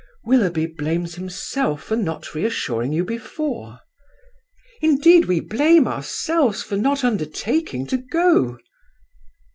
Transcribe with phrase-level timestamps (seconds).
[0.23, 3.81] "Willoughby blames himself for not reassuring you before."
[4.81, 8.57] "Indeed we blame ourselves for not undertaking to go."